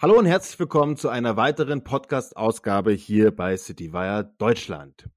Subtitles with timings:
[0.00, 5.10] Hallo und herzlich willkommen zu einer weiteren Podcast-Ausgabe hier bei CityWire Deutschland.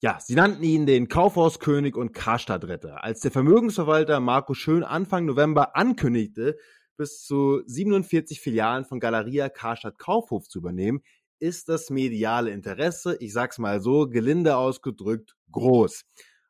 [0.00, 3.04] Ja, sie nannten ihn den Kaufhauskönig und Karstadtretter.
[3.04, 6.56] Als der Vermögensverwalter Marco Schön Anfang November ankündigte,
[6.96, 11.02] bis zu 47 Filialen von Galeria Karstadt Kaufhof zu übernehmen,
[11.38, 16.06] ist das mediale Interesse, ich sag's mal so, gelinde ausgedrückt, groß.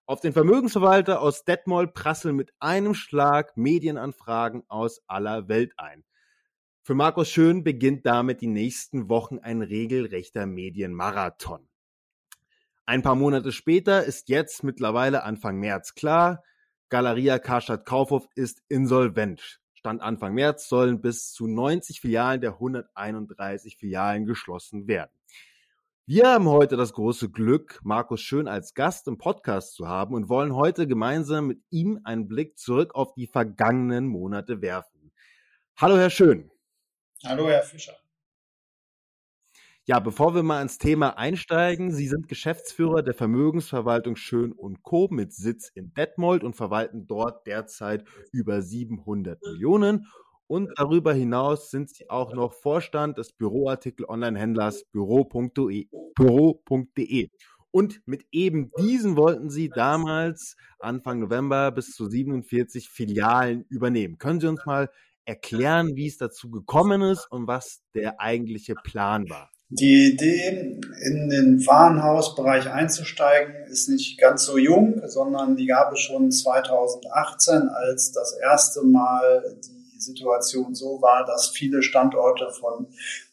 [0.06, 6.04] Auf den Vermögensverwalter aus Detmold prasseln mit einem Schlag Medienanfragen aus aller Welt ein.
[6.90, 11.68] Für Markus Schön beginnt damit die nächsten Wochen ein regelrechter Medienmarathon.
[12.84, 16.42] Ein paar Monate später ist jetzt mittlerweile Anfang März klar,
[16.88, 19.60] Galeria Karstadt Kaufhof ist insolvent.
[19.72, 25.12] Stand Anfang März sollen bis zu 90 Filialen der 131 Filialen geschlossen werden.
[26.06, 30.28] Wir haben heute das große Glück, Markus Schön als Gast im Podcast zu haben und
[30.28, 35.12] wollen heute gemeinsam mit ihm einen Blick zurück auf die vergangenen Monate werfen.
[35.76, 36.50] Hallo, Herr Schön.
[37.24, 37.94] Hallo, Herr Fischer.
[39.84, 45.08] Ja, bevor wir mal ins Thema einsteigen, Sie sind Geschäftsführer der Vermögensverwaltung Schön und Co.
[45.10, 50.06] mit Sitz in Detmold und verwalten dort derzeit über 700 Millionen.
[50.46, 55.88] Und darüber hinaus sind Sie auch noch Vorstand des Büroartikel-Online-Händlers büro.de.
[56.14, 57.28] Büro.de.
[57.70, 64.18] Und mit eben diesen wollten Sie damals Anfang November bis zu 47 Filialen übernehmen.
[64.18, 64.88] Können Sie uns mal
[65.30, 69.48] erklären, wie es dazu gekommen ist und was der eigentliche Plan war?
[69.68, 76.00] Die Idee, in den Warenhausbereich einzusteigen, ist nicht ganz so jung, sondern die gab es
[76.00, 82.88] schon 2018, als das erste Mal die Situation so war, dass viele Standorte von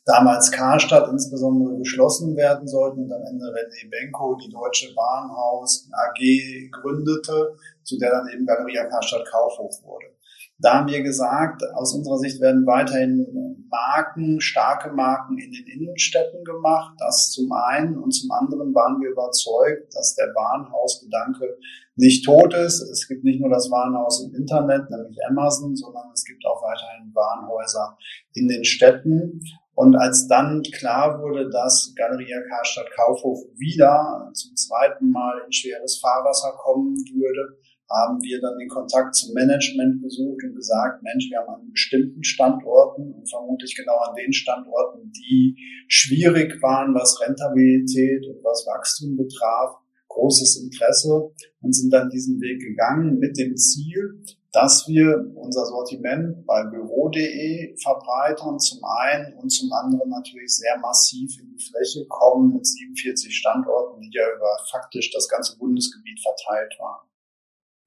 [0.05, 6.69] damals Karstadt insbesondere geschlossen werden sollten und am Ende René Benko die Deutsche Warenhaus AG
[6.71, 10.16] gründete, zu der dann eben Galeria Karstadt Kaufhof wurde.
[10.59, 16.43] Da haben wir gesagt, aus unserer Sicht werden weiterhin Marken, starke Marken in den Innenstädten
[16.43, 16.95] gemacht.
[16.97, 21.57] Das zum einen und zum anderen waren wir überzeugt, dass der Warenhausgedanke
[21.95, 22.81] nicht tot ist.
[22.81, 27.13] Es gibt nicht nur das Warenhaus im Internet, nämlich Amazon, sondern es gibt auch weiterhin
[27.13, 27.97] Warenhäuser
[28.33, 29.41] in den Städten.
[29.73, 35.99] Und als dann klar wurde, dass Galeria Karstadt Kaufhof wieder zum zweiten Mal in schweres
[35.99, 37.59] Fahrwasser kommen würde,
[37.89, 42.23] haben wir dann den Kontakt zum Management gesucht und gesagt, Mensch, wir haben an bestimmten
[42.23, 45.55] Standorten und vermutlich genau an den Standorten, die
[45.87, 49.77] schwierig waren, was Rentabilität und was Wachstum betraf,
[50.09, 51.31] großes Interesse
[51.61, 54.21] und sind dann diesen Weg gegangen mit dem Ziel,
[54.51, 61.39] dass wir unser Sortiment bei büro.de verbreitern zum einen und zum anderen natürlich sehr massiv
[61.39, 66.73] in die Fläche kommen mit 47 Standorten, die ja über faktisch das ganze Bundesgebiet verteilt
[66.79, 67.06] waren.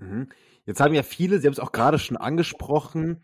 [0.00, 0.28] Mhm.
[0.66, 3.22] Jetzt haben ja viele, Sie haben es auch gerade schon angesprochen,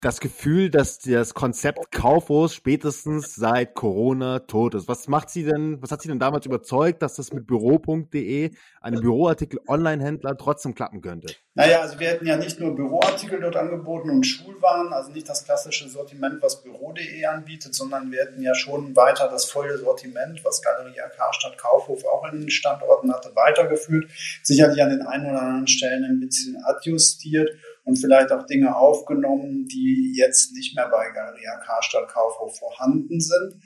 [0.00, 4.88] das Gefühl, dass das Konzept Kaufhaus spätestens seit Corona tot ist.
[4.88, 8.50] Was macht Sie denn, was hat Sie denn damals überzeugt, dass das mit Büro.de,
[8.80, 11.34] einem Büroartikel-Online-Händler, trotzdem klappen könnte?
[11.54, 15.44] Naja, also wir hätten ja nicht nur Büroartikel dort angeboten und Schulwaren, also nicht das
[15.44, 20.62] klassische Sortiment, was Büro.de anbietet, sondern wir hätten ja schon weiter das volle Sortiment, was
[20.62, 24.10] Galeria Karstadt Kaufhof auch in den Standorten hatte, weitergeführt.
[24.42, 27.50] Sicherlich an den einen oder anderen Stellen ein bisschen adjustiert
[27.84, 33.60] und vielleicht auch Dinge aufgenommen, die jetzt nicht mehr bei Galeria Karstadt Kaufhof vorhanden sind.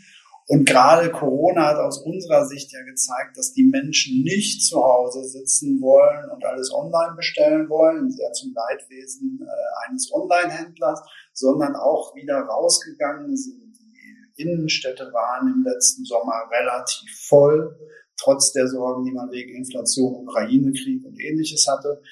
[0.46, 5.24] Und gerade Corona hat aus unserer Sicht ja gezeigt, dass die Menschen nicht zu Hause
[5.24, 11.00] sitzen wollen und alles online bestellen wollen, sehr zum Leidwesen äh, eines Online-Händlers,
[11.32, 13.74] sondern auch wieder rausgegangen sind.
[14.36, 17.78] Die Innenstädte waren im letzten Sommer relativ voll,
[18.18, 22.02] trotz der Sorgen, die man wegen Inflation, Ukraine-Krieg und ähnliches hatte.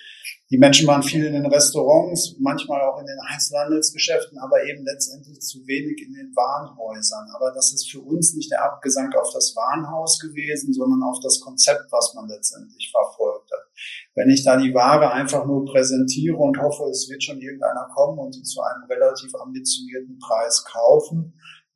[0.52, 5.40] Die Menschen waren viel in den Restaurants, manchmal auch in den Einzelhandelsgeschäften, aber eben letztendlich
[5.40, 7.26] zu wenig in den Warenhäusern.
[7.34, 11.40] Aber das ist für uns nicht der Abgesang auf das Warenhaus gewesen, sondern auf das
[11.40, 13.66] Konzept, was man letztendlich verfolgt hat.
[14.14, 18.18] Wenn ich da die Ware einfach nur präsentiere und hoffe, es wird schon irgendeiner kommen
[18.18, 21.32] und sie zu einem relativ ambitionierten Preis kaufen,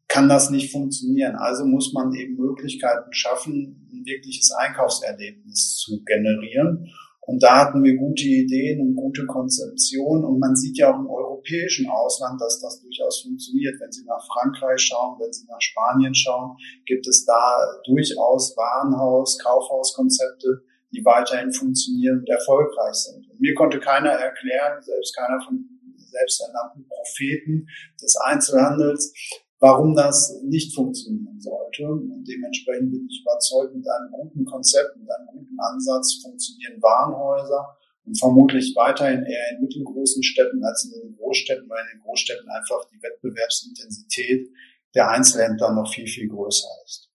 [0.07, 1.37] kann das nicht funktionieren.
[1.37, 6.93] Also muss man eben Möglichkeiten schaffen, ein wirkliches Einkaufserlebnis zu generieren.
[7.27, 10.25] Und da hatten wir gute Ideen und gute Konzeption.
[10.25, 13.75] Und man sieht ja auch im europäischen Ausland, dass das durchaus funktioniert.
[13.81, 16.57] Wenn Sie nach Frankreich schauen, wenn Sie nach Spanien schauen,
[16.87, 20.63] gibt es da durchaus Warenhaus, Kaufhauskonzepte,
[20.93, 23.29] die weiterhin funktionieren und erfolgreich sind.
[23.29, 27.67] Und mir konnte keiner erklären, selbst keiner von selbsternannten Propheten
[28.01, 29.13] des Einzelhandels,
[29.61, 31.87] warum das nicht funktionieren sollte.
[31.89, 37.77] Und dementsprechend bin ich überzeugt, mit einem guten Konzept, mit einem guten Ansatz funktionieren Warenhäuser
[38.05, 42.49] und vermutlich weiterhin eher in mittelgroßen Städten als in den Großstädten, weil in den Großstädten
[42.49, 44.49] einfach die Wettbewerbsintensität
[44.95, 47.11] der Einzelhändler noch viel, viel größer ist.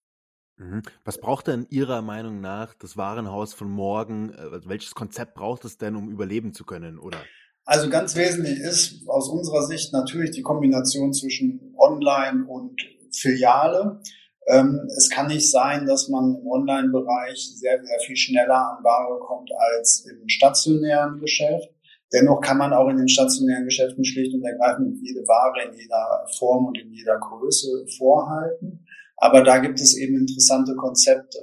[0.56, 0.82] Mhm.
[1.04, 4.32] Was braucht denn Ihrer Meinung nach das Warenhaus von morgen?
[4.34, 7.18] Äh, also welches Konzept braucht es denn, um überleben zu können, oder?
[7.64, 12.80] Also ganz wesentlich ist aus unserer Sicht natürlich die Kombination zwischen Online und
[13.12, 14.00] Filiale.
[14.48, 19.20] Ähm, es kann nicht sein, dass man im Online-Bereich sehr, sehr viel schneller an Ware
[19.20, 21.68] kommt als im stationären Geschäft.
[22.12, 26.26] Dennoch kann man auch in den stationären Geschäften schlicht und ergreifend jede Ware in jeder
[26.38, 28.84] Form und in jeder Größe vorhalten.
[29.16, 31.38] Aber da gibt es eben interessante Konzepte.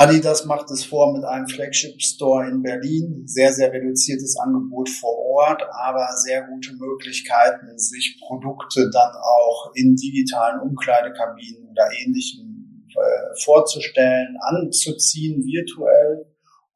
[0.00, 3.24] Adidas macht es vor mit einem Flagship Store in Berlin.
[3.26, 9.96] Sehr, sehr reduziertes Angebot vor Ort, aber sehr gute Möglichkeiten, sich Produkte dann auch in
[9.96, 16.26] digitalen Umkleidekabinen oder ähnlichem äh, vorzustellen, anzuziehen virtuell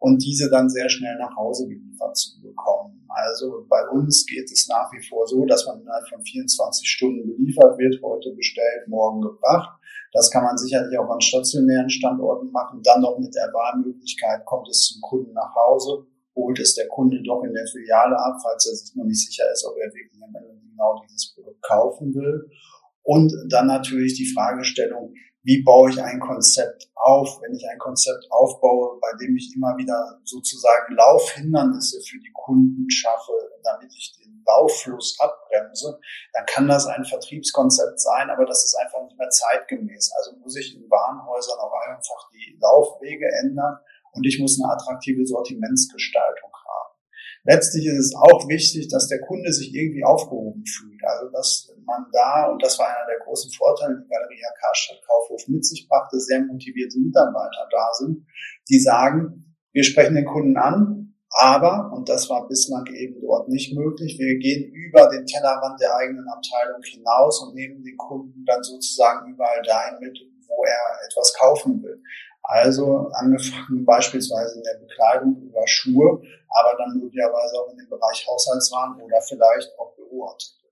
[0.00, 3.06] und diese dann sehr schnell nach Hause geliefert zu bekommen.
[3.08, 7.28] Also bei uns geht es nach wie vor so, dass man innerhalb von 24 Stunden
[7.28, 9.78] geliefert wird, heute bestellt, morgen gebracht.
[10.12, 12.82] Das kann man sicherlich auch an stationären Standorten machen.
[12.82, 16.06] Dann noch mit der Wahlmöglichkeit, kommt es zum Kunden nach Hause,
[16.36, 19.44] holt es der Kunde doch in der Filiale ab, falls er sich noch nicht sicher
[19.50, 22.48] ist, ob er wirklich am Ende genau dieses Produkt kaufen will.
[23.02, 28.26] Und dann natürlich die Fragestellung, wie baue ich ein Konzept auf, wenn ich ein Konzept
[28.30, 33.32] aufbaue, bei dem ich immer wieder sozusagen Laufhindernisse für die Kunden schaffe,
[33.64, 35.98] damit ich den Baufluss abbremse,
[36.32, 40.12] dann kann das ein Vertriebskonzept sein, aber das ist einfach nicht mehr zeitgemäß.
[40.18, 43.78] Also muss ich in Warenhäusern auch einfach die Laufwege ändern
[44.12, 46.51] und ich muss eine attraktive Sortimentsgestaltung.
[47.44, 51.00] Letztlich ist es auch wichtig, dass der Kunde sich irgendwie aufgehoben fühlt.
[51.04, 55.48] Also dass man da, und das war einer der großen Vorteile, die Galeria Karstadt Kaufhof
[55.48, 58.24] mit sich brachte, sehr motivierte Mitarbeiter da sind,
[58.68, 63.74] die sagen, wir sprechen den Kunden an, aber, und das war bislang eben dort nicht
[63.74, 68.62] möglich, wir gehen über den Tellerrand der eigenen Abteilung hinaus und nehmen den Kunden dann
[68.62, 72.02] sozusagen überall dahin mit, wo er etwas kaufen will.
[72.42, 78.26] Also angefangen beispielsweise in der Bekleidung über Schuhe, aber dann möglicherweise auch in dem Bereich
[78.26, 80.70] Haushaltswaren oder vielleicht auch Büroartikel.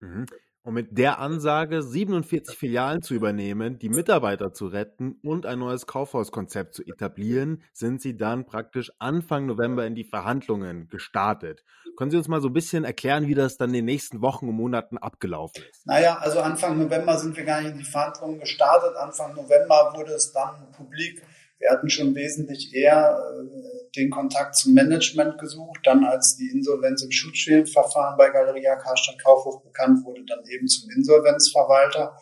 [0.00, 0.26] Mhm.
[0.64, 5.88] Und mit der Ansage, 47 Filialen zu übernehmen, die Mitarbeiter zu retten und ein neues
[5.88, 11.64] Kaufhauskonzept zu etablieren, sind Sie dann praktisch Anfang November in die Verhandlungen gestartet.
[11.96, 14.48] Können Sie uns mal so ein bisschen erklären, wie das dann in den nächsten Wochen
[14.48, 15.84] und Monaten abgelaufen ist?
[15.84, 18.94] Naja, also Anfang November sind wir gar nicht in die Verhandlungen gestartet.
[18.96, 21.22] Anfang November wurde es dann publik.
[21.62, 25.78] Wir hatten schon wesentlich eher äh, den Kontakt zum Management gesucht.
[25.84, 30.90] Dann, als die Insolvenz im Schutzschirmverfahren bei Galeria Karstadt Kaufhof bekannt wurde, dann eben zum
[30.90, 32.16] Insolvenzverwalter.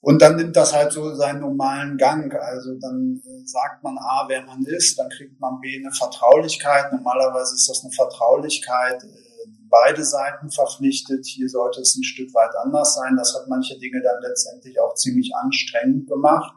[0.00, 2.34] Und dann nimmt das halt so seinen normalen Gang.
[2.34, 6.92] Also dann äh, sagt man A, wer man ist, dann kriegt man B, eine Vertraulichkeit.
[6.92, 11.24] Normalerweise ist das eine Vertraulichkeit, äh, beide Seiten verpflichtet.
[11.24, 13.14] Hier sollte es ein Stück weit anders sein.
[13.16, 16.52] Das hat manche Dinge dann letztendlich auch ziemlich anstrengend gemacht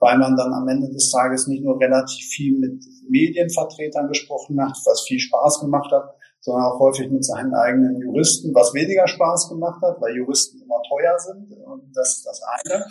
[0.00, 4.76] weil man dann am Ende des Tages nicht nur relativ viel mit Medienvertretern gesprochen hat,
[4.84, 9.50] was viel Spaß gemacht hat, sondern auch häufig mit seinen eigenen Juristen, was weniger Spaß
[9.50, 11.52] gemacht hat, weil Juristen immer teuer sind.
[11.52, 12.86] Und das ist das eine.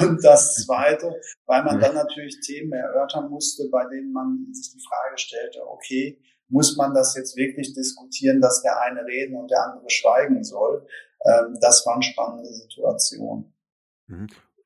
[0.00, 4.84] Und das zweite, weil man dann natürlich Themen erörtern musste, bei denen man sich die
[4.86, 9.64] Frage stellte, okay, muss man das jetzt wirklich diskutieren, dass der eine reden und der
[9.64, 10.86] andere schweigen soll?
[11.24, 13.54] Ähm, das waren spannende Situationen.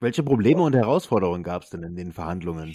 [0.00, 2.72] Welche Probleme und Herausforderungen gab es denn in den Verhandlungen?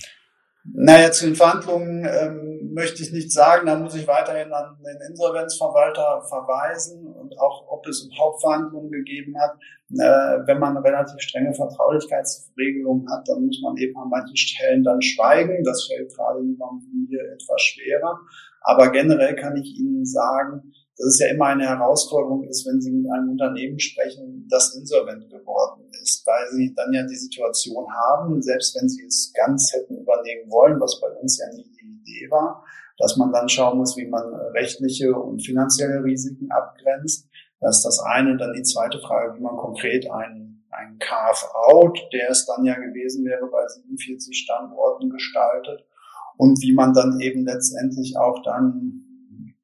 [0.66, 3.66] Naja, zu den Verhandlungen ähm, möchte ich nichts sagen.
[3.68, 9.36] Da muss ich weiterhin an den Insolvenzverwalter verweisen und auch, ob es überhaupt Verhandlungen gegeben
[9.40, 9.58] hat.
[9.92, 15.02] Äh, wenn man relativ strenge Vertraulichkeitsregelungen hat, dann muss man eben an manchen Stellen dann
[15.02, 15.64] schweigen.
[15.64, 18.20] Das fällt gerade jemandem wie mir etwas schwerer.
[18.62, 22.92] Aber generell kann ich Ihnen sagen, dass es ja immer eine Herausforderung ist, wenn Sie
[22.92, 28.42] mit einem Unternehmen sprechen, das insolvent geworden ist, weil Sie dann ja die Situation haben,
[28.42, 32.30] selbst wenn Sie es ganz hätten übernehmen wollen, was bei uns ja nie die Idee
[32.30, 32.64] war,
[32.98, 37.28] dass man dann schauen muss, wie man rechtliche und finanzielle Risiken abgrenzt.
[37.60, 38.38] Das ist das eine.
[38.38, 43.26] Dann die zweite Frage, wie man konkret einen, einen Carve-out, der es dann ja gewesen
[43.26, 45.86] wäre, bei 47 Standorten gestaltet
[46.38, 49.13] und wie man dann eben letztendlich auch dann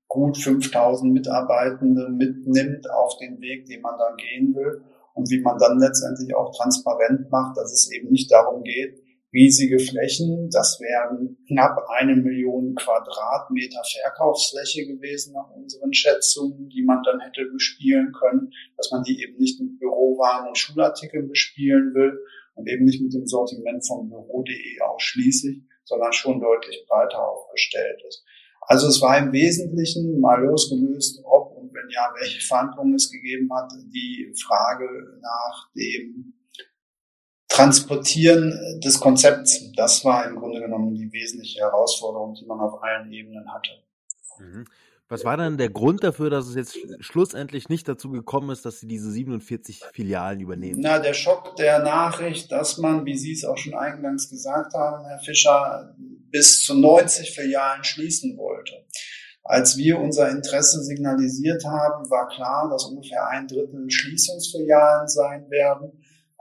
[0.10, 5.58] gut 5000 Mitarbeitende mitnimmt auf den Weg, den man dann gehen will und wie man
[5.58, 9.02] dann letztendlich auch transparent macht, dass es eben nicht darum geht,
[9.32, 17.04] riesige Flächen, das wären knapp eine Million Quadratmeter Verkaufsfläche gewesen nach unseren Schätzungen, die man
[17.04, 22.18] dann hätte bespielen können, dass man die eben nicht mit Bürowaren und Schulartikeln bespielen will
[22.56, 28.26] und eben nicht mit dem Sortiment von Büro.de ausschließlich, sondern schon deutlich breiter aufgestellt ist.
[28.70, 33.50] Also es war im Wesentlichen mal losgelöst, ob und wenn ja, welche Verhandlungen es gegeben
[33.52, 34.88] hat, die Frage
[35.20, 36.36] nach dem
[37.48, 39.72] Transportieren des Konzepts.
[39.76, 43.72] Das war im Grunde genommen die wesentliche Herausforderung, die man auf allen Ebenen hatte.
[44.38, 44.66] Mhm.
[45.08, 48.80] Was war dann der Grund dafür, dass es jetzt schlussendlich nicht dazu gekommen ist, dass
[48.80, 50.82] Sie diese 47 Filialen übernehmen?
[50.82, 55.04] Na, der Schock der Nachricht, dass man, wie Sie es auch schon eingangs gesagt haben,
[55.08, 55.96] Herr Fischer,
[56.32, 58.74] bis zu 90 Filialen schließen wollte.
[59.44, 65.92] Als wir unser Interesse signalisiert haben, war klar, dass ungefähr ein Drittel Schließungsfilialen sein werden.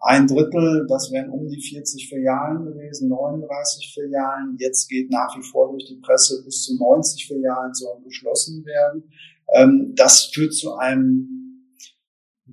[0.00, 4.56] Ein Drittel, das wären um die 40 Filialen gewesen, 39 Filialen.
[4.58, 9.10] Jetzt geht nach wie vor durch die Presse, bis zu 90 Filialen sollen geschlossen werden.
[9.54, 11.37] Ähm, das führt zu einem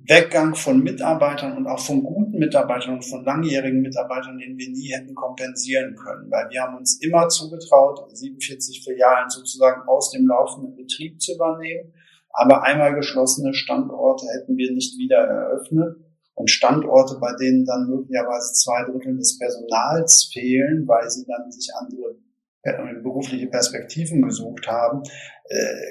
[0.08, 4.92] Weggang von Mitarbeitern und auch von guten Mitarbeitern und von langjährigen Mitarbeitern, den wir nie
[4.92, 6.30] hätten kompensieren können.
[6.30, 11.92] Weil wir haben uns immer zugetraut, 47 Filialen sozusagen aus dem laufenden Betrieb zu übernehmen.
[12.30, 15.96] Aber einmal geschlossene Standorte hätten wir nicht wieder eröffnet
[16.34, 21.70] und Standorte, bei denen dann möglicherweise zwei Drittel des Personals fehlen, weil sie dann sich
[21.74, 22.16] andere
[22.62, 25.02] äh, berufliche Perspektiven gesucht haben,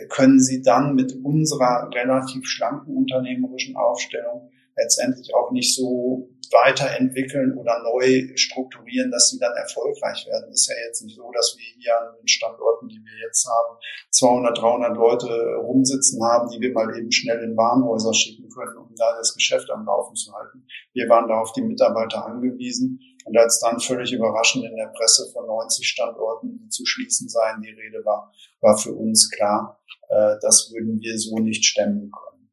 [0.10, 7.82] können sie dann mit unserer relativ schlanken unternehmerischen Aufstellung letztendlich auch nicht so weiterentwickeln oder
[7.84, 10.52] neu strukturieren, dass sie dann erfolgreich werden.
[10.52, 13.78] Ist ja jetzt nicht so, dass wir hier an den Standorten, die wir jetzt haben,
[14.12, 18.94] 200, 300 Leute rumsitzen haben, die wir mal eben schnell in Warenhäuser schicken können, um
[18.96, 20.66] da das Geschäft am Laufen zu halten.
[20.94, 23.00] Wir waren da auf die Mitarbeiter angewiesen.
[23.26, 27.62] Und als dann völlig überraschend in der Presse von 90 Standorten, die zu schließen seien,
[27.62, 32.52] die Rede war, war für uns klar, äh, das würden wir so nicht stemmen können.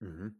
[0.00, 0.36] Mhm.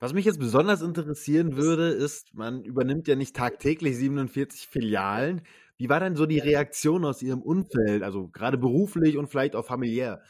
[0.00, 5.42] Was mich jetzt besonders interessieren würde, ist, man übernimmt ja nicht tagtäglich 47 Filialen.
[5.76, 9.66] Wie war denn so die Reaktion aus Ihrem Umfeld, also gerade beruflich und vielleicht auch
[9.66, 10.22] familiär?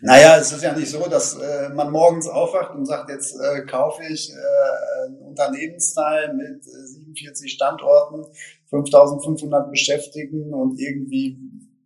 [0.00, 3.66] Naja, es ist ja nicht so, dass äh, man morgens aufwacht und sagt, jetzt äh,
[3.66, 8.24] kaufe ich äh, einen Unternehmensteil mit 47 äh, Standorten,
[8.70, 11.38] 5500 Beschäftigten und irgendwie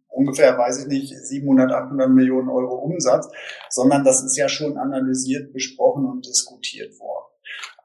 [0.09, 3.29] ungefähr, weiß ich nicht, 700, 800 Millionen Euro Umsatz,
[3.71, 7.26] sondern das ist ja schon analysiert, besprochen und diskutiert worden.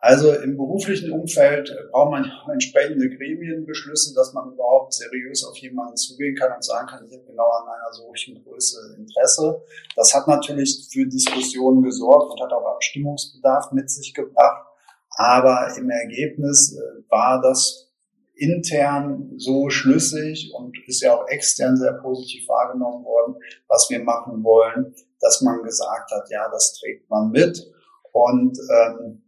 [0.03, 6.36] Also im beruflichen Umfeld braucht man entsprechende Gremienbeschlüsse, dass man überhaupt seriös auf jemanden zugehen
[6.36, 9.62] kann und sagen kann, ich habe genau an einer solchen Größe Interesse.
[9.96, 14.65] Das hat natürlich für Diskussionen gesorgt und hat auch Abstimmungsbedarf mit sich gebracht.
[15.12, 17.91] Aber im Ergebnis äh, war das
[18.34, 23.36] intern so schlüssig und ist ja auch extern sehr positiv wahrgenommen worden,
[23.67, 27.72] was wir machen wollen, dass man gesagt hat, ja, das trägt man mit.
[28.13, 29.22] Und ähm,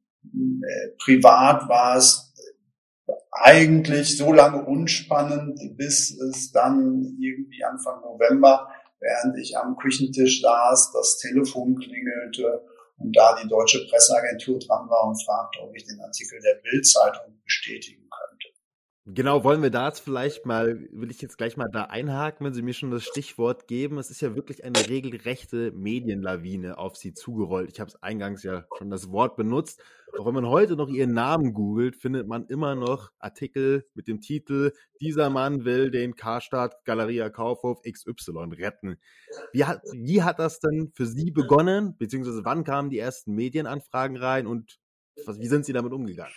[0.97, 2.33] privat war es
[3.31, 10.91] eigentlich so lange unspannend, bis es dann irgendwie Anfang November, während ich am Küchentisch saß,
[10.93, 12.63] das Telefon klingelte
[12.97, 17.41] und da die deutsche Presseagentur dran war und fragte, ob ich den Artikel der Bildzeitung
[17.43, 18.07] bestätigen
[19.05, 22.53] Genau, wollen wir da jetzt vielleicht mal, will ich jetzt gleich mal da einhaken, wenn
[22.53, 23.98] Sie mir schon das Stichwort geben.
[23.98, 27.69] Es ist ja wirklich eine regelrechte Medienlawine auf Sie zugerollt.
[27.69, 29.83] Ich habe es eingangs ja schon das Wort benutzt.
[30.17, 34.22] Auch wenn man heute noch Ihren Namen googelt, findet man immer noch Artikel mit dem
[34.22, 38.95] Titel Dieser Mann will den Karstadt Galeria Kaufhof XY retten.
[39.51, 41.98] Wie hat, wie hat das denn für Sie begonnen?
[41.98, 44.79] Beziehungsweise wann kamen die ersten Medienanfragen rein und
[45.25, 46.33] was, wie sind Sie damit umgegangen?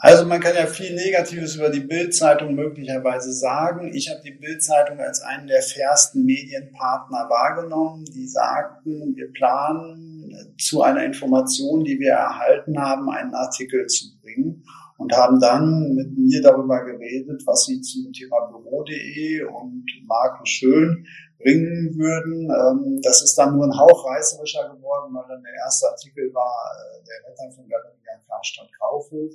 [0.00, 3.94] Also man kann ja viel Negatives über die Bildzeitung möglicherweise sagen.
[3.94, 10.82] Ich habe die Bildzeitung als einen der fairsten Medienpartner wahrgenommen, die sagten, wir planen zu
[10.82, 14.64] einer Information, die wir erhalten haben, einen Artikel zu bringen
[14.96, 21.06] und haben dann mit mir darüber geredet, was sie zum Thema Büro.de und Marco Schön
[21.38, 22.50] bringen würden.
[22.50, 26.52] Ähm, das ist dann nur ein Hauch reißerischer geworden, weil dann der erste Artikel war
[26.74, 29.34] äh, der Retter von Galeria Karstadt Kaufhof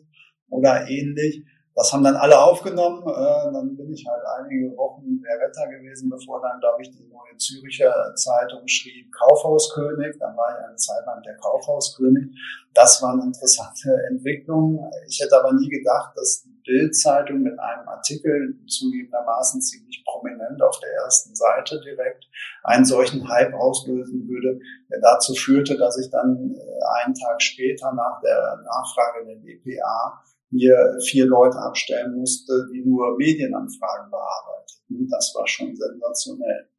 [0.50, 1.44] oder ähnlich.
[1.80, 3.08] Das haben dann alle aufgenommen.
[3.08, 7.08] Äh, dann bin ich halt einige Wochen der Wetter gewesen, bevor dann, glaube ich, die
[7.08, 10.18] neue Züricher Zeitung schrieb Kaufhauskönig.
[10.20, 12.36] Dann war ich eine Zeit lang der Kaufhauskönig.
[12.74, 14.92] Das war eine interessante Entwicklung.
[15.08, 20.80] Ich hätte aber nie gedacht, dass die Bild-Zeitung mit einem Artikel zugegebenermaßen ziemlich prominent auf
[20.82, 22.26] der ersten Seite direkt
[22.64, 24.60] einen solchen Hype auslösen würde,
[24.92, 30.22] der dazu führte, dass ich dann äh, einen Tag später nach der Nachfrage der DPA
[30.50, 35.08] hier vier Leute abstellen musste, die nur Medienanfragen bearbeiteten.
[35.10, 36.70] Das war schon sensationell.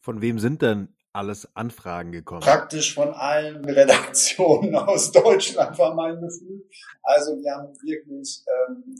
[0.00, 2.40] Von wem sind denn alles Anfragen gekommen?
[2.40, 6.66] Praktisch von allen Redaktionen aus Deutschland war mein Gefühl.
[7.02, 8.96] Also wir haben wirklich ähm,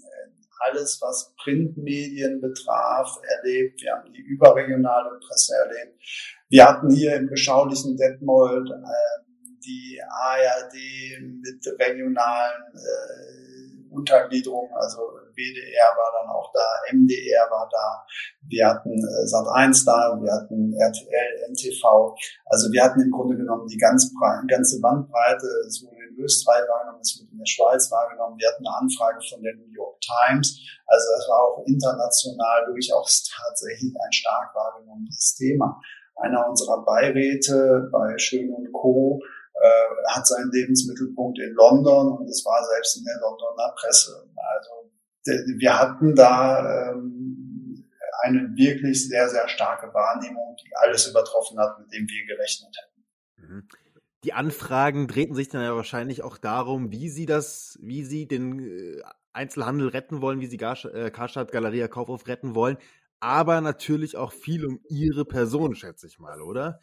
[0.61, 3.82] alles, was Printmedien betraf, erlebt.
[3.82, 6.00] Wir haben die überregionale Presse erlebt.
[6.49, 9.25] Wir hatten hier im beschaulichen Detmold äh,
[9.64, 10.75] die ARD
[11.20, 13.43] mit regionalen äh,
[13.94, 15.00] Untergliederungen, also
[15.34, 18.06] WDR war dann auch da, MDR war da,
[18.48, 22.14] wir hatten äh, Sat1 da, wir hatten RTL, NTV.
[22.46, 24.12] Also wir hatten im Grunde genommen die ganz
[24.48, 25.46] ganze Bandbreite.
[25.66, 28.38] Es wurde in Österreich wahrgenommen, es wurde in der Schweiz wahrgenommen.
[28.38, 30.60] Wir hatten eine Anfrage von der New York Times.
[30.86, 35.80] Also das war auch international durchaus tatsächlich ein stark wahrgenommenes Thema.
[36.16, 39.20] Einer unserer Beiräte bei Schön und Co
[39.64, 44.28] äh, hat seinen Lebensmittelpunkt in London und es war selbst in der Londoner Presse.
[44.37, 44.90] Also
[45.59, 47.90] wir hatten da ähm,
[48.23, 53.52] eine wirklich sehr, sehr starke Wahrnehmung, die alles übertroffen hat, mit dem wir gerechnet hätten.
[53.52, 53.68] Mhm.
[54.25, 58.59] Die Anfragen drehten sich dann ja wahrscheinlich auch darum, wie Sie das, wie Sie den
[58.61, 59.02] äh,
[59.33, 62.78] Einzelhandel retten wollen, wie Sie äh, Karstadt, Galeria, Kaufhof retten wollen,
[63.21, 66.80] aber natürlich auch viel um Ihre Person, schätze ich mal, oder?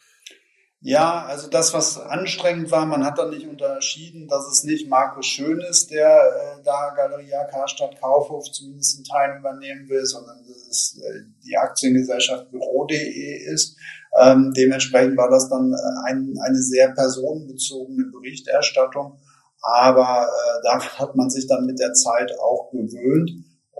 [0.83, 5.27] Ja, also das, was anstrengend war, man hat dann nicht unterschieden, dass es nicht Markus
[5.27, 10.57] Schön ist, der äh, da Galeria Karstadt Kaufhof zumindest in Teilen übernehmen will, sondern dass
[10.67, 13.77] es äh, die Aktiengesellschaft Büro.de ist.
[14.19, 19.19] Ähm, dementsprechend war das dann äh, ein, eine sehr personenbezogene Berichterstattung.
[19.61, 23.29] Aber äh, da hat man sich dann mit der Zeit auch gewöhnt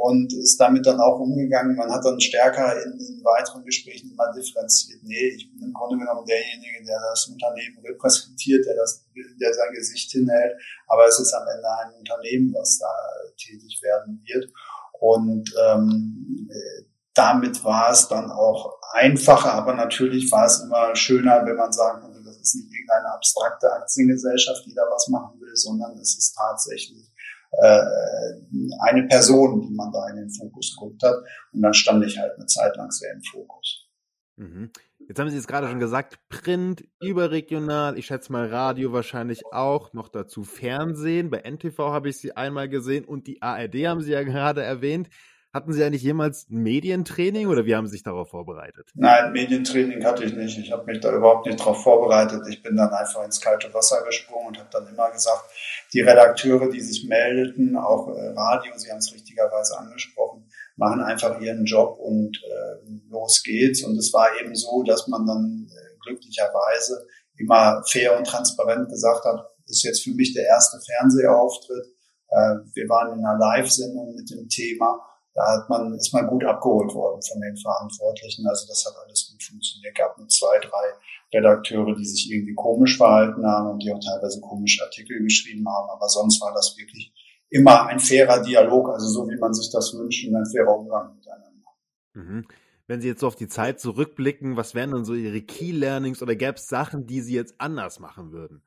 [0.01, 1.75] und ist damit dann auch umgegangen.
[1.75, 4.99] Man hat dann stärker in, in weiteren Gesprächen immer differenziert.
[5.03, 9.05] Nee, ich bin im Grunde genommen derjenige, der das Unternehmen repräsentiert, der das,
[9.39, 10.53] der sein Gesicht hinhält.
[10.87, 12.89] Aber es ist am Ende ein Unternehmen, was da
[13.37, 14.51] tätig werden wird.
[14.99, 16.49] Und ähm,
[17.13, 22.01] damit war es dann auch einfacher, aber natürlich war es immer schöner, wenn man sagen
[22.01, 26.35] konnte, das ist nicht irgendeine abstrakte Aktiengesellschaft, die da was machen will, sondern es ist
[26.35, 27.10] tatsächlich
[27.51, 27.81] äh,
[28.81, 31.15] eine Person, die man da in den Fokus geguckt hat.
[31.53, 33.87] Und dann stand ich halt eine Zeit lang sehr im Fokus.
[34.37, 34.71] Mhm.
[35.07, 39.93] Jetzt haben Sie es gerade schon gesagt, Print, überregional, ich schätze mal Radio wahrscheinlich auch,
[39.93, 41.29] noch dazu Fernsehen.
[41.29, 45.09] Bei NTV habe ich Sie einmal gesehen und die ARD haben Sie ja gerade erwähnt.
[45.53, 48.89] Hatten Sie eigentlich jemals Medientraining oder wie haben Sie sich darauf vorbereitet?
[48.93, 50.57] Nein, Medientraining hatte ich nicht.
[50.57, 52.43] Ich habe mich da überhaupt nicht darauf vorbereitet.
[52.47, 55.43] Ich bin dann einfach ins kalte Wasser gesprungen und habe dann immer gesagt,
[55.91, 61.41] die Redakteure, die sich meldeten, auch äh, Radio, Sie haben es richtigerweise angesprochen, machen einfach
[61.41, 63.83] ihren Job und äh, los geht's.
[63.83, 69.25] Und es war eben so, dass man dann äh, glücklicherweise immer fair und transparent gesagt
[69.25, 71.87] hat, ist jetzt für mich der erste Fernsehauftritt.
[72.29, 76.43] Äh, wir waren in einer Live-Sendung mit dem Thema da hat man, ist man gut
[76.43, 78.45] abgeholt worden von den Verantwortlichen.
[78.47, 79.93] Also das hat alles gut funktioniert.
[79.97, 80.93] Es gab nur zwei, drei
[81.33, 85.89] Redakteure, die sich irgendwie komisch verhalten haben und die auch teilweise komische Artikel geschrieben haben.
[85.89, 87.13] Aber sonst war das wirklich
[87.49, 91.15] immer ein fairer Dialog, also so wie man sich das wünscht und ein fairer Umgang
[91.15, 91.69] miteinander.
[92.13, 92.45] Mhm.
[92.87, 96.21] Wenn Sie jetzt so auf die Zeit zurückblicken, was wären dann so Ihre Key Learnings
[96.21, 98.63] oder gäbe es Sachen, die Sie jetzt anders machen würden?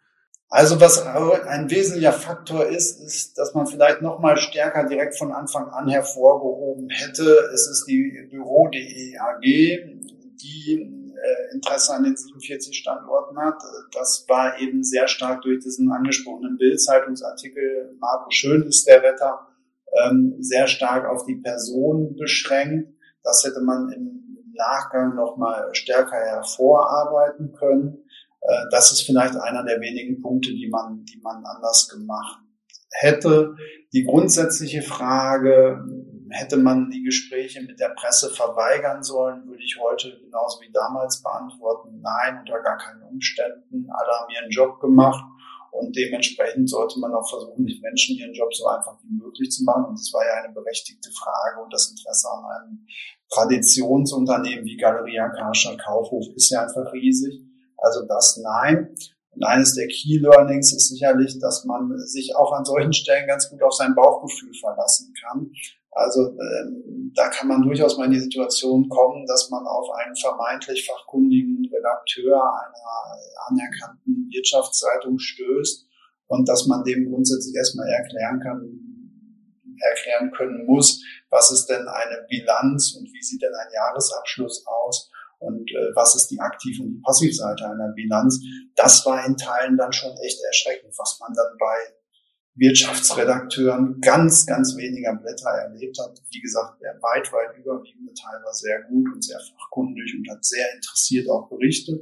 [0.48, 5.32] Also was ein wesentlicher Faktor ist, ist, dass man vielleicht noch mal stärker direkt von
[5.32, 7.50] Anfang an hervorgehoben hätte.
[7.52, 13.62] Es ist die Büro.de AG, die äh, Interesse an den 47 Standorten hat.
[13.92, 19.48] Das war eben sehr stark durch diesen angesprochenen Bild-Zeitungsartikel Marco Schön ist der Wetter
[20.04, 22.92] ähm, sehr stark auf die Person beschränkt.
[23.22, 28.03] Das hätte man im Nachgang noch mal stärker hervorarbeiten können.
[28.44, 32.40] Äh, das ist vielleicht einer der wenigen Punkte, die man, die man anders gemacht
[32.90, 33.56] hätte.
[33.92, 35.84] Die grundsätzliche Frage,
[36.34, 41.22] hätte man die Gespräche mit der Presse verweigern sollen, würde ich heute genauso wie damals
[41.22, 43.86] beantworten, nein, unter gar keinen Umständen.
[43.90, 45.24] Alle haben ihren Job gemacht
[45.70, 49.64] und dementsprechend sollte man auch versuchen, die Menschen ihren Job so einfach wie möglich zu
[49.64, 49.86] machen.
[49.86, 52.86] Und das war ja eine berechtigte Frage und das Interesse an einem
[53.32, 57.42] Traditionsunternehmen wie Galeria Karstadt Kaufhof ist ja einfach riesig.
[57.84, 58.94] Also das nein.
[59.30, 63.50] Und eines der Key Learnings ist sicherlich, dass man sich auch an solchen Stellen ganz
[63.50, 65.50] gut auf sein Bauchgefühl verlassen kann.
[65.90, 70.16] Also ähm, da kann man durchaus mal in die Situation kommen, dass man auf einen
[70.16, 75.86] vermeintlich fachkundigen Redakteur einer anerkannten Wirtschaftszeitung stößt
[76.26, 78.80] und dass man dem grundsätzlich erstmal erklären kann,
[79.80, 85.10] erklären können muss, was ist denn eine Bilanz und wie sieht denn ein Jahresabschluss aus
[85.44, 88.40] und äh, was ist die Aktiv- und die Passivseite einer Bilanz.
[88.74, 91.94] Das war in Teilen dann schon echt erschreckend, was man dann bei
[92.56, 96.22] Wirtschaftsredakteuren ganz, ganz weniger Blätter erlebt hat.
[96.30, 100.44] Wie gesagt, der weit, weit überwiegende Teil war sehr gut und sehr fachkundig und hat
[100.44, 102.00] sehr interessiert auch berichtet.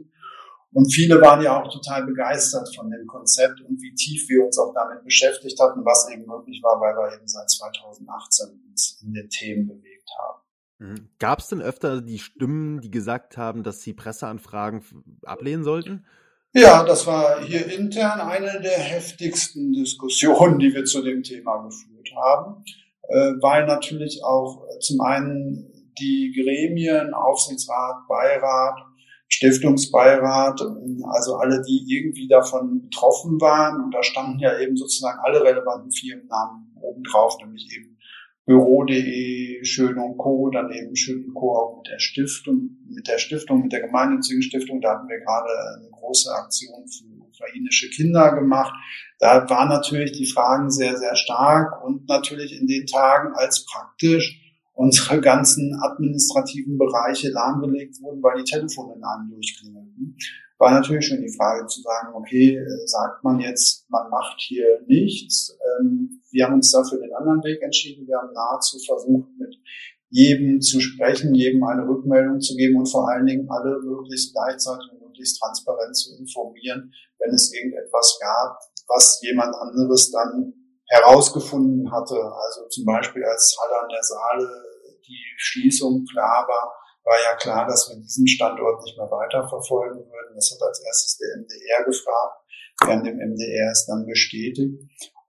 [0.74, 4.58] Und viele waren ja auch total begeistert von dem Konzept und wie tief wir uns
[4.58, 9.12] auch damit beschäftigt hatten, was eben möglich war, weil wir eben seit 2018 uns in
[9.12, 10.41] den Themen bewegt haben.
[10.82, 11.08] Mhm.
[11.20, 14.82] Gab es denn öfter die Stimmen, die gesagt haben, dass sie Presseanfragen
[15.24, 16.04] ablehnen sollten?
[16.54, 22.10] Ja, das war hier intern eine der heftigsten Diskussionen, die wir zu dem Thema geführt
[22.16, 22.64] haben,
[23.08, 25.68] äh, weil natürlich auch zum einen
[25.98, 28.78] die Gremien, Aufsichtsrat, Beirat,
[29.28, 30.60] Stiftungsbeirat,
[31.04, 35.90] also alle, die irgendwie davon betroffen waren, und da standen ja eben sozusagen alle relevanten
[35.90, 37.91] Firmennamen oben drauf, nämlich eben
[38.44, 41.56] Büro.de, Schön und Co., daneben Schön und Co.
[41.56, 45.78] auch mit der Stiftung, mit der Stiftung, mit der gemeinnützigen Stiftung, da hatten wir gerade
[45.78, 48.74] eine große Aktion für ukrainische Kinder gemacht.
[49.18, 54.40] Da waren natürlich die Fragen sehr, sehr stark und natürlich in den Tagen, als praktisch
[54.74, 60.16] unsere ganzen administrativen Bereiche lahmgelegt wurden, weil die Telefone in einem durchklingelten,
[60.58, 65.56] war natürlich schon die Frage zu sagen, okay, sagt man jetzt, man macht hier nichts,
[65.80, 68.06] ähm, wir haben uns dafür den anderen Weg entschieden.
[68.06, 69.54] Wir haben nahezu versucht, mit
[70.08, 74.90] jedem zu sprechen, jedem eine Rückmeldung zu geben und vor allen Dingen alle möglichst gleichzeitig
[74.92, 80.52] und möglichst transparent zu informieren, wenn es irgendetwas gab, was jemand anderes dann
[80.86, 82.16] herausgefunden hatte.
[82.16, 84.48] Also zum Beispiel als Halle an der Saale
[85.06, 90.34] die Schließung klar war, war ja klar, dass wir diesen Standort nicht mehr weiterverfolgen würden.
[90.34, 92.38] Das hat als erstes der MDR gefragt.
[92.84, 94.78] Während dem MDR es dann bestätigt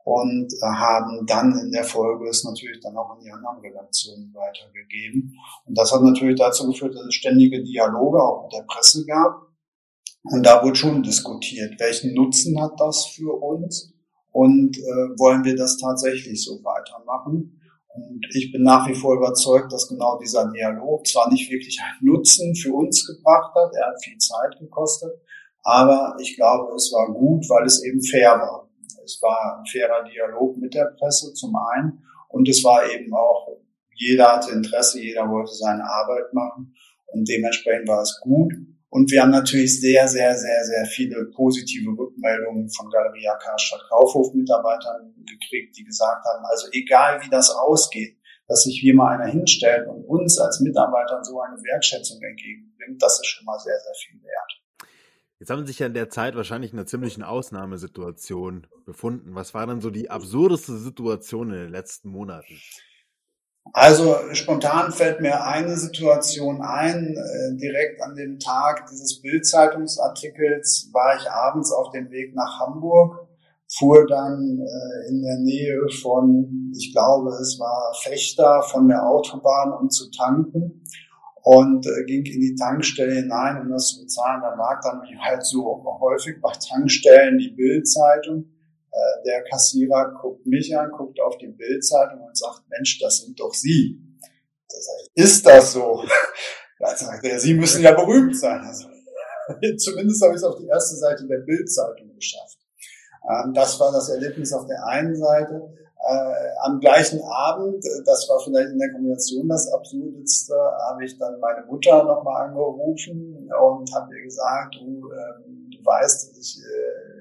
[0.03, 4.33] und äh, haben dann in der Folge es natürlich dann auch an die anderen Redaktionen
[4.33, 5.33] weitergegeben.
[5.65, 9.47] Und das hat natürlich dazu geführt, dass es ständige Dialoge auch mit der Presse gab.
[10.23, 13.93] Und da wurde schon diskutiert, welchen Nutzen hat das für uns
[14.31, 17.59] und äh, wollen wir das tatsächlich so weitermachen.
[17.95, 22.11] Und ich bin nach wie vor überzeugt, dass genau dieser Dialog zwar nicht wirklich einen
[22.11, 25.11] Nutzen für uns gebracht hat, er hat viel Zeit gekostet,
[25.61, 28.62] aber ich glaube, es war gut, weil es eben fair war.
[29.03, 33.47] Es war ein fairer Dialog mit der Presse zum einen und es war eben auch,
[33.95, 36.75] jeder hatte Interesse, jeder wollte seine Arbeit machen
[37.07, 38.53] und dementsprechend war es gut.
[38.89, 44.33] Und wir haben natürlich sehr, sehr, sehr, sehr viele positive Rückmeldungen von Galeria Karstadt Kaufhof
[44.35, 49.31] Mitarbeitern gekriegt, die gesagt haben, also egal wie das ausgeht, dass sich hier mal einer
[49.31, 53.93] hinstellt und uns als Mitarbeitern so eine Wertschätzung entgegenbringt, das ist schon mal sehr, sehr
[54.05, 54.52] viel wert.
[55.43, 59.35] Jetzt haben Sie sich ja in der Zeit wahrscheinlich in einer ziemlichen Ausnahmesituation befunden.
[59.35, 62.61] Was war dann so die absurdeste Situation in den letzten Monaten?
[63.73, 67.17] Also spontan fällt mir eine Situation ein.
[67.17, 73.27] Äh, direkt an dem Tag dieses Bildzeitungsartikels war ich abends auf dem Weg nach Hamburg,
[73.67, 79.73] fuhr dann äh, in der Nähe von, ich glaube, es war Fechter von der Autobahn,
[79.73, 80.85] um zu tanken
[81.43, 84.41] und äh, ging in die Tankstelle hinein, um das zu bezahlen.
[84.41, 88.45] Da lag dann wie halt so häufig bei Tankstellen die Bildzeitung.
[88.91, 93.37] Äh, der Kassierer guckt mich an, guckt auf die Bildzeitung und sagt, Mensch, das sind
[93.39, 93.99] doch Sie.
[94.69, 94.75] Da
[95.15, 96.03] ich, ist das so?
[96.79, 98.59] Da sagt er, Sie müssen ja berühmt sein.
[98.59, 98.87] Also,
[99.77, 102.57] zumindest habe ich es auf die erste Seite der Bildzeitung geschafft.
[103.29, 108.27] Ähm, das war das Erlebnis auf der einen Seite äh, am gleichen Abend, äh, das
[108.29, 110.53] war vielleicht in der Kombination das Absurdeste,
[110.89, 116.29] habe ich dann meine Mutter nochmal angerufen und habe ihr gesagt, du, äh, du weißt,
[116.29, 117.13] dass ich äh,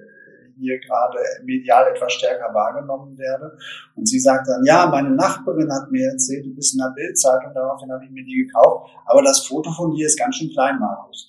[0.59, 3.57] hier gerade medial etwas stärker wahrgenommen werde.
[3.97, 7.53] Und sie sagt dann, ja, meine Nachbarin hat mir erzählt, du bist in der Bildzeitung,
[7.55, 10.79] daraufhin habe ich mir die gekauft, aber das Foto von dir ist ganz schön klein,
[10.79, 11.29] Markus.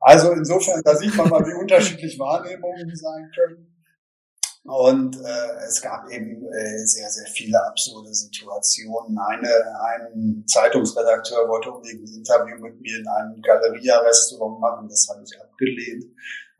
[0.00, 3.71] Also insofern, da sieht man mal, wie unterschiedlich Wahrnehmungen sein können.
[4.64, 9.18] Und äh, es gab eben äh, sehr, sehr viele absurde Situationen.
[9.18, 9.48] Eine,
[9.80, 15.40] ein Zeitungsredakteur wollte unbedingt ein Interview mit mir in einem Galeria-Restaurant machen, das habe ich
[15.40, 16.04] abgelehnt.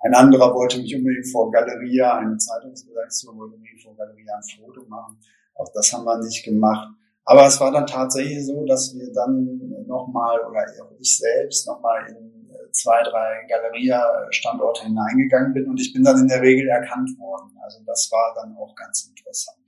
[0.00, 4.84] Ein anderer wollte mich unbedingt vor Galeria, eine Zeitungsredaktion wollte unbedingt vor Galeria ein Foto
[4.88, 5.16] machen.
[5.54, 6.88] Auch das haben wir nicht gemacht.
[7.24, 10.66] Aber es war dann tatsächlich so, dass wir dann nochmal, oder
[10.98, 16.42] ich selbst nochmal in zwei, drei Galeria-Standorte hineingegangen bin und ich bin dann in der
[16.42, 17.57] Regel erkannt worden.
[17.62, 19.59] Also das war dann auch ganz interessant.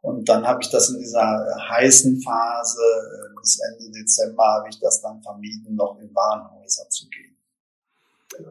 [0.00, 4.78] Und dann habe ich das in dieser heißen Phase äh, bis Ende Dezember habe ich
[4.80, 7.36] das dann vermieden, noch in Warenhäuser zu gehen.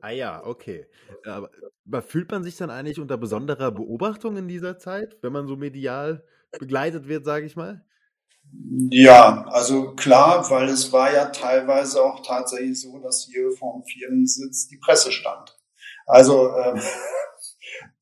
[0.01, 0.87] Ah ja, okay.
[1.25, 5.55] Aber fühlt man sich dann eigentlich unter besonderer Beobachtung in dieser Zeit, wenn man so
[5.55, 6.23] medial
[6.59, 7.85] begleitet wird, sage ich mal?
[8.89, 14.67] Ja, also klar, weil es war ja teilweise auch tatsächlich so, dass hier vorm Firmensitz
[14.67, 15.57] die Presse stand.
[16.05, 16.79] Also äh,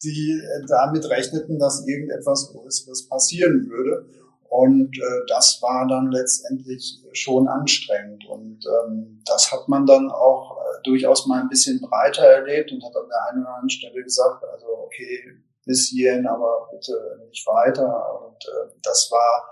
[0.03, 4.07] die damit rechneten, dass irgendetwas Größeres passieren würde.
[4.47, 8.25] Und äh, das war dann letztendlich schon anstrengend.
[8.25, 12.83] Und ähm, das hat man dann auch äh, durchaus mal ein bisschen breiter erlebt und
[12.83, 16.93] hat an der einen oder anderen Stelle gesagt, also okay, bis hierhin, aber bitte
[17.27, 18.21] nicht weiter.
[18.21, 19.49] Und äh, das war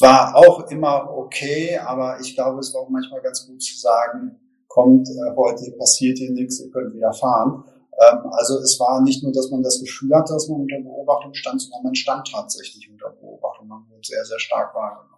[0.00, 4.40] war auch immer okay, aber ich glaube, es war auch manchmal ganz gut zu sagen,
[4.68, 7.64] kommt, äh, heute passiert hier nichts, ihr könnt wieder fahren.
[8.00, 11.34] Ähm, also es war nicht nur, dass man das Gefühl hatte, dass man unter Beobachtung
[11.34, 13.68] stand, sondern man stand tatsächlich unter Beobachtung.
[13.68, 15.12] Man wurde sehr, sehr stark wahrgenommen.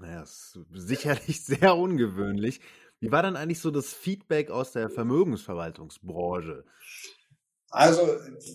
[0.00, 2.60] Naja, ist sicherlich sehr ungewöhnlich.
[2.98, 6.64] Wie war dann eigentlich so das Feedback aus der Vermögensverwaltungsbranche?
[7.70, 8.02] Also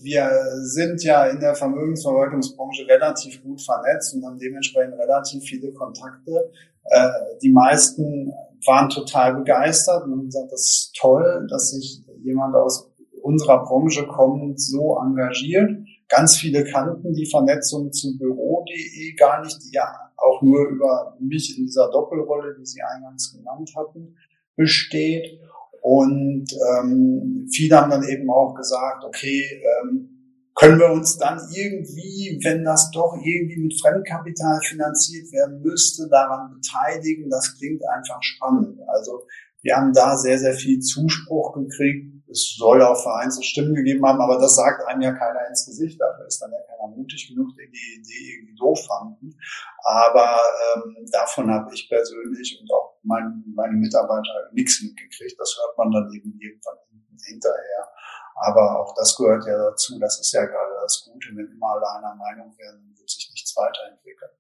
[0.01, 0.29] wir
[0.63, 6.51] sind ja in der Vermögensverwaltungsbranche relativ gut vernetzt und haben dementsprechend relativ viele Kontakte.
[6.83, 7.09] Äh,
[7.41, 8.33] die meisten
[8.65, 14.05] waren total begeistert und haben gesagt, das ist toll, dass sich jemand aus unserer Branche
[14.05, 15.71] kommend so engagiert.
[16.09, 21.57] Ganz viele kannten die Vernetzung zu Büro.de gar nicht, die ja auch nur über mich
[21.57, 24.15] in dieser Doppelrolle, die Sie eingangs genannt hatten,
[24.55, 25.39] besteht.
[25.87, 32.39] Und ähm, viele haben dann eben auch gesagt, okay, ähm, können wir uns dann irgendwie,
[32.43, 37.29] wenn das doch irgendwie mit Fremdkapital finanziert werden müsste, daran beteiligen?
[37.29, 38.79] Das klingt einfach spannend.
[38.87, 39.27] Also
[39.61, 42.15] wir haben da sehr, sehr viel Zuspruch gekriegt.
[42.31, 46.01] Es soll auch vereinzelt Stimmen gegeben haben, aber das sagt einem ja keiner ins Gesicht.
[46.01, 49.37] Dafür ist dann ja keiner mutig genug, der die Idee irgendwie doof fanden.
[49.83, 50.39] Aber
[50.77, 55.39] ähm, davon habe ich persönlich und auch mein, meine Mitarbeiter nichts mitgekriegt.
[55.39, 56.77] Das hört man dann eben irgendwann
[57.23, 57.89] hinterher.
[58.35, 59.97] Aber auch das gehört ja dazu.
[59.99, 61.29] Das ist ja gerade das Gute.
[61.35, 64.31] Wenn immer alle einer Meinung werden, wird sich nichts weiterentwickeln.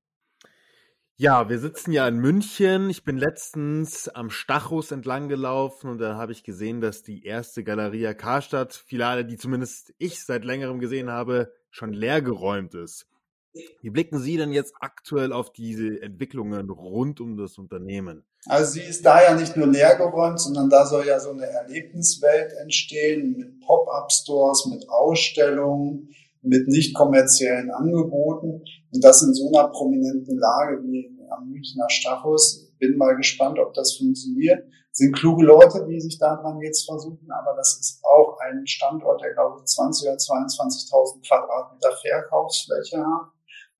[1.17, 2.89] Ja, wir sitzen ja in München.
[2.89, 7.63] Ich bin letztens am Stachus entlang gelaufen und da habe ich gesehen, dass die erste
[7.63, 13.07] Galeria Karstadt Filiale, die zumindest ich seit längerem gesehen habe, schon leer geräumt ist.
[13.81, 18.25] Wie blicken Sie denn jetzt aktuell auf diese Entwicklungen rund um das Unternehmen?
[18.47, 22.53] Also sie ist da ja nicht nur leergeräumt, sondern da soll ja so eine Erlebniswelt
[22.61, 26.09] entstehen mit Pop-up-Stores, mit Ausstellungen,
[26.41, 28.61] mit nicht kommerziellen Angeboten.
[28.93, 32.71] Und das in so einer prominenten Lage wie am Münchner Stachus.
[32.77, 34.63] Bin mal gespannt, ob das funktioniert.
[34.91, 39.33] Sind kluge Leute, die sich daran jetzt versuchen, aber das ist auch ein Standort, der
[39.33, 43.35] glaube ich 20 oder 22.000 Quadratmeter Verkaufsfläche hat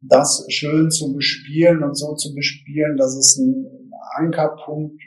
[0.08, 3.85] das schön zu bespielen und so zu bespielen, dass es ein
[4.16, 5.02] Ankerpunkt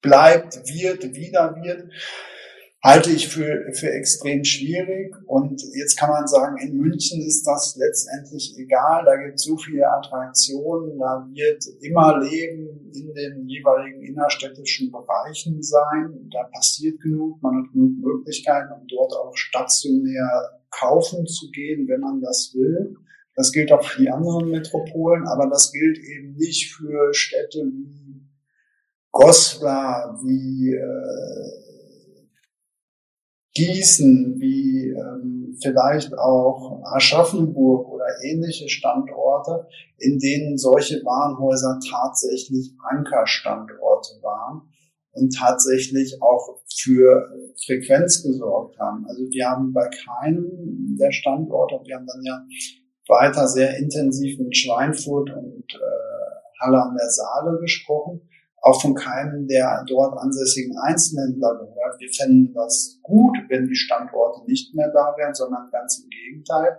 [0.00, 1.90] bleibt, wird, wieder wird,
[2.82, 5.14] halte ich für, für extrem schwierig.
[5.26, 9.04] Und jetzt kann man sagen, in München ist das letztendlich egal.
[9.04, 10.98] Da gibt es so viele Attraktionen.
[10.98, 16.28] Da wird immer Leben in den jeweiligen innerstädtischen Bereichen sein.
[16.32, 17.40] Da passiert genug.
[17.40, 22.96] Man hat genug Möglichkeiten, um dort auch stationär kaufen zu gehen, wenn man das will.
[23.34, 28.28] Das gilt auch für die anderen Metropolen, aber das gilt eben nicht für Städte wie
[29.10, 31.72] Goslar, wie äh,
[33.54, 39.66] Gießen, wie ähm, vielleicht auch Aschaffenburg oder ähnliche Standorte,
[39.98, 44.62] in denen solche Warenhäuser tatsächlich Ankerstandorte waren
[45.12, 47.28] und tatsächlich auch für
[47.66, 49.04] Frequenz gesorgt haben.
[49.06, 52.42] Also wir haben bei keinem der Standorte, wir haben dann ja
[53.08, 58.28] weiter sehr intensiv mit Schweinfurt und äh, Halle an der Saale gesprochen,
[58.60, 61.98] auch von keinem der dort ansässigen Einzelhändler gehört.
[61.98, 66.78] Wir fänden das gut, wenn die Standorte nicht mehr da wären, sondern ganz im Gegenteil.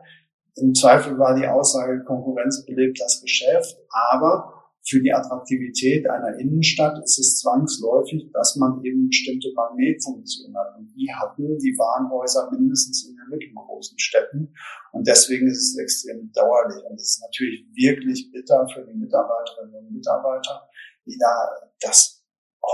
[0.55, 7.01] Im Zweifel war die Aussage, Konkurrenz belebt das Geschäft, aber für die Attraktivität einer Innenstadt
[7.03, 10.77] ist es zwangsläufig, dass man eben bestimmte Magnetfunktionen hat.
[10.77, 14.53] Und die hatten die Warenhäuser mindestens in den mittelgroßen Städten.
[14.91, 16.83] Und deswegen ist es extrem dauerlich.
[16.83, 20.67] Und es ist natürlich wirklich bitter für die Mitarbeiterinnen und Mitarbeiter,
[21.05, 22.21] die da das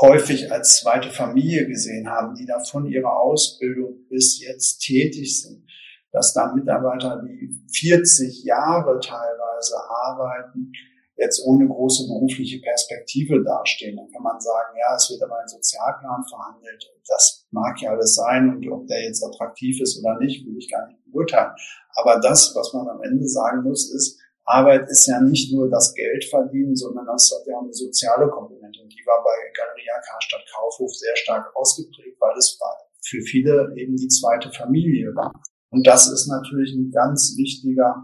[0.01, 5.63] häufig als zweite Familie gesehen haben, die da von ihrer Ausbildung bis jetzt tätig sind,
[6.11, 10.71] dass da Mitarbeiter, die 40 Jahre teilweise arbeiten,
[11.19, 13.97] jetzt ohne große berufliche Perspektive dastehen.
[13.97, 16.91] Dann kann man sagen, ja, es wird aber ein Sozialplan verhandelt.
[17.07, 20.71] Das mag ja alles sein und ob der jetzt attraktiv ist oder nicht, will ich
[20.71, 21.51] gar nicht beurteilen.
[21.95, 25.93] Aber das, was man am Ende sagen muss, ist, Arbeit ist ja nicht nur das
[25.93, 28.81] Geld verdienen, sondern das hat ja eine soziale Komponente.
[28.81, 32.57] Und die war bei Galeria Karstadt Kaufhof sehr stark ausgeprägt, weil es
[33.03, 35.31] für viele eben die zweite Familie war.
[35.69, 38.03] Und das ist natürlich ein ganz wichtiger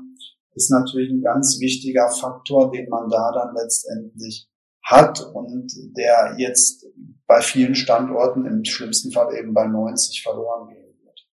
[0.56, 4.50] ist natürlich ein ganz wichtiger Faktor, den man da dann letztendlich
[4.84, 6.86] hat und der jetzt
[7.28, 11.28] bei vielen Standorten im schlimmsten Fall eben bei 90 verloren gehen wird.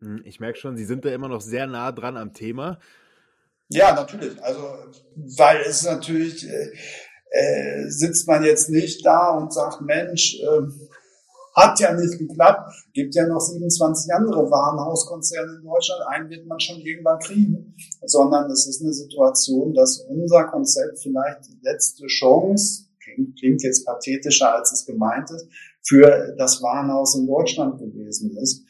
[0.00, 2.78] Hm, ich merke schon, Sie sind da immer noch sehr nah dran am Thema.
[3.68, 4.42] Ja, natürlich.
[4.42, 4.60] Also,
[5.14, 6.72] weil es natürlich, äh,
[7.30, 10.62] äh, sitzt man jetzt nicht da und sagt, Mensch, äh,
[11.56, 12.70] Hat ja nicht geklappt.
[12.92, 16.02] Gibt ja noch 27 andere Warenhauskonzerne in Deutschland.
[16.08, 17.74] Einen wird man schon irgendwann kriegen.
[18.04, 23.86] Sondern es ist eine Situation, dass unser Konzept vielleicht die letzte Chance, klingt, klingt jetzt
[23.86, 25.48] pathetischer, als es gemeint ist,
[25.82, 28.66] für das Warenhaus in Deutschland gewesen ist.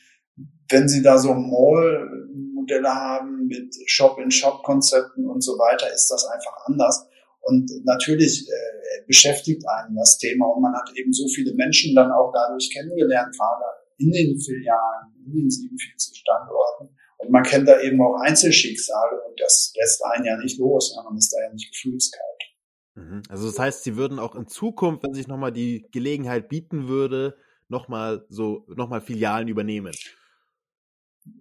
[0.68, 7.08] Wenn Sie da so Mall-Modelle haben mit Shop-in-Shop-Konzepten und so weiter, ist das einfach anders.
[7.40, 12.10] Und natürlich äh, beschäftigt einen das Thema und man hat eben so viele Menschen dann
[12.10, 13.64] auch dadurch kennengelernt, gerade
[13.98, 16.96] in den Filialen, in den 47 Standorten.
[17.18, 20.92] Und man kennt da eben auch Einzelschicksale und das lässt einen ja nicht los.
[20.94, 22.42] Ja, man ist da ja nicht gefühlskalt.
[22.94, 23.22] Mhm.
[23.28, 27.36] Also das heißt, Sie würden auch in Zukunft, wenn sich nochmal die Gelegenheit bieten würde,
[27.68, 29.94] nochmal so, nochmal Filialen übernehmen.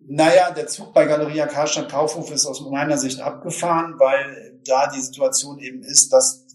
[0.07, 5.01] Naja, der Zug bei Galeria Karstadt Kaufhof ist aus meiner Sicht abgefahren, weil da die
[5.01, 6.45] Situation eben ist, dass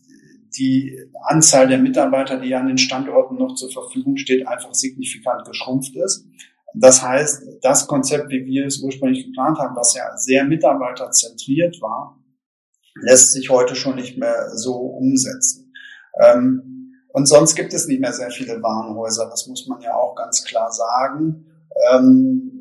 [0.59, 5.95] die Anzahl der Mitarbeiter, die an den Standorten noch zur Verfügung steht, einfach signifikant geschrumpft
[5.95, 6.27] ist.
[6.75, 12.19] Das heißt, das Konzept, wie wir es ursprünglich geplant haben, was ja sehr mitarbeiterzentriert war,
[13.01, 15.73] lässt sich heute schon nicht mehr so umsetzen.
[16.21, 20.15] Ähm, und sonst gibt es nicht mehr sehr viele Warenhäuser, das muss man ja auch
[20.15, 21.47] ganz klar sagen.
[21.93, 22.61] Ähm,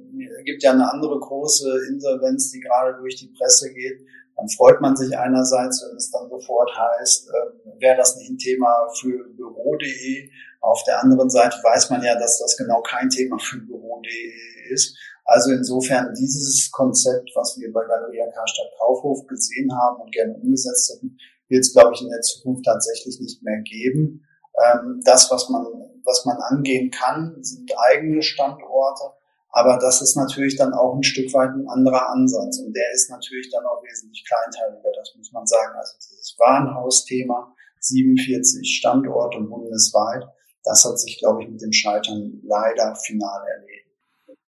[0.49, 4.01] gibt ja eine andere große Insolvenz, die gerade durch die Presse geht.
[4.39, 8.37] Dann freut man sich einerseits, wenn es dann sofort heißt, äh, wäre das nicht ein
[8.37, 10.29] Thema für Büro.de.
[10.61, 14.97] Auf der anderen Seite weiß man ja, dass das genau kein Thema für Büro.de ist.
[15.25, 20.93] Also insofern dieses Konzept, was wir bei Galeria Karstadt Kaufhof gesehen haben und gerne umgesetzt
[20.93, 21.17] hätten,
[21.49, 24.25] wird es, glaube ich, in der Zukunft tatsächlich nicht mehr geben.
[24.63, 25.65] Ähm, das, was man,
[26.05, 29.03] was man angehen kann, sind eigene Standorte.
[29.51, 32.59] Aber das ist natürlich dann auch ein Stück weit ein anderer Ansatz.
[32.59, 35.75] Und der ist natürlich dann auch wesentlich kleinteiliger, das muss man sagen.
[35.77, 40.25] Also dieses Warenhausthema, 47 Standorte bundesweit,
[40.63, 43.89] das hat sich, glaube ich, mit dem Scheitern leider final erledigt.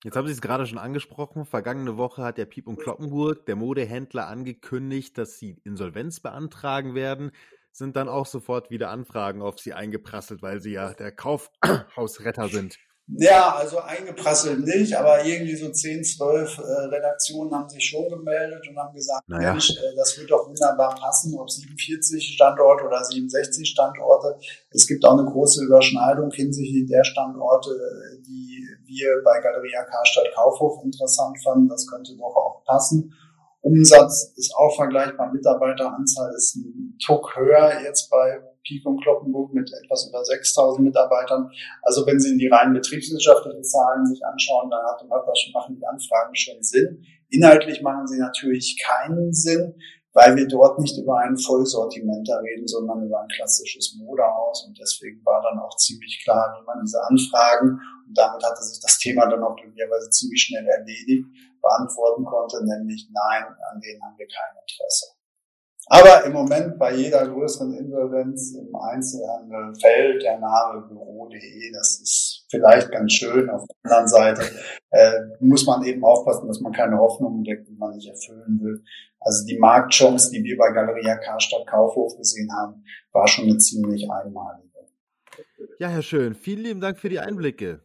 [0.04, 1.46] Jetzt haben Sie es gerade schon angesprochen.
[1.46, 7.32] Vergangene Woche hat der Piep und Kloppenburg, der Modehändler, angekündigt, dass sie Insolvenz beantragen werden.
[7.72, 12.78] Sind dann auch sofort wieder Anfragen auf Sie eingeprasselt, weil Sie ja der Kaufhausretter sind.
[13.18, 18.66] Ja, also eingeprasselt nicht, aber irgendwie so 10, 12 äh, Redaktionen haben sich schon gemeldet
[18.70, 19.52] und haben gesagt, naja.
[19.52, 24.38] Mensch, äh, das wird doch wunderbar passen, ob 47 Standorte oder 67 Standorte.
[24.70, 27.72] Es gibt auch eine große Überschneidung hinsichtlich der Standorte,
[28.26, 31.68] die wir bei Galeria Karstadt Kaufhof interessant fanden.
[31.68, 33.14] Das könnte doch auch passen.
[33.62, 39.72] Umsatz ist auch vergleichbar, Mitarbeiteranzahl ist ein Tuck höher jetzt bei Peak und Kloppenburg mit
[39.84, 41.50] etwas über 6000 Mitarbeitern.
[41.82, 45.02] Also wenn Sie in die rein betriebswirtschaftlichen Zahlen sich anschauen, dann hat,
[45.54, 47.04] machen die Anfragen schon Sinn.
[47.30, 49.74] Inhaltlich machen sie natürlich keinen Sinn,
[50.14, 54.66] weil wir dort nicht über ein Vollsortimenter reden, sondern über ein klassisches Modehaus.
[54.68, 58.82] Und deswegen war dann auch ziemlich klar, wie man diese Anfragen, und damit hatte sich
[58.82, 61.26] das Thema dann auch glücklicherweise ziemlich schnell erledigt,
[61.62, 65.21] beantworten konnte, nämlich nein, an denen haben wir kein Interesse.
[65.88, 71.72] Aber im Moment bei jeder größeren Insolvenz im Einzelhandel fällt der Name Büro.de.
[71.74, 73.50] Das ist vielleicht ganz schön.
[73.50, 74.42] Auf der anderen Seite
[74.92, 78.84] äh, muss man eben aufpassen, dass man keine Hoffnungen deckt, die man nicht erfüllen will.
[79.20, 84.10] Also die Marktchance, die wir bei Galeria Karstadt Kaufhof gesehen haben, war schon eine ziemlich
[84.10, 84.72] einmalige.
[85.80, 87.82] Ja, Herr Schön, vielen lieben Dank für die Einblicke.